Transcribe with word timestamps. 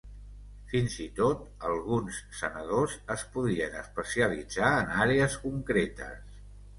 Fins 0.69 0.93
i 1.03 1.05
tot 1.17 1.41
alguns 1.71 2.21
sanadors 2.39 2.95
es 3.15 3.25
podien 3.35 3.75
especialitzar 3.81 4.71
en 4.79 4.89
àrees 5.05 5.37
concretes. 5.45 6.41